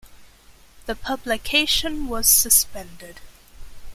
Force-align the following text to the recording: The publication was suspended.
The 0.87 0.95
publication 0.95 2.07
was 2.07 2.27
suspended. 2.27 3.19